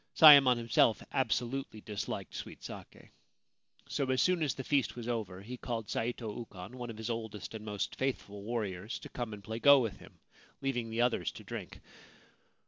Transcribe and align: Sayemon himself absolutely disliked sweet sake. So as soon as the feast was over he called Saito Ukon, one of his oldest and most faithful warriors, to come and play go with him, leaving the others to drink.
Sayemon 0.15 0.57
himself 0.57 1.03
absolutely 1.13 1.79
disliked 1.81 2.33
sweet 2.33 2.63
sake. 2.63 3.11
So 3.87 4.09
as 4.09 4.19
soon 4.19 4.41
as 4.41 4.55
the 4.55 4.63
feast 4.63 4.95
was 4.95 5.07
over 5.07 5.43
he 5.43 5.57
called 5.57 5.91
Saito 5.91 6.35
Ukon, 6.39 6.75
one 6.79 6.89
of 6.89 6.97
his 6.97 7.11
oldest 7.11 7.53
and 7.53 7.63
most 7.63 7.97
faithful 7.97 8.41
warriors, 8.41 8.97
to 8.97 9.09
come 9.09 9.31
and 9.31 9.43
play 9.43 9.59
go 9.59 9.77
with 9.79 9.97
him, 9.99 10.17
leaving 10.59 10.89
the 10.89 11.01
others 11.03 11.29
to 11.33 11.43
drink. 11.43 11.81